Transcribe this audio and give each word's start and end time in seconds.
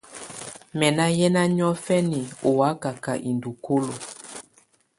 Mɛ̀ 0.77 0.91
nà 0.97 1.05
yɛna 1.17 1.41
niɔ̀fɛna 1.55 2.19
ɔ́ 2.47 2.51
wakaka 2.57 3.13
idukulu. 3.29 3.93